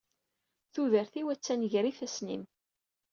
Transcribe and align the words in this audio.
Tudert-iw 0.73 1.27
attan 1.33 1.61
gar 1.71 1.85
ifassen-im. 1.91 2.43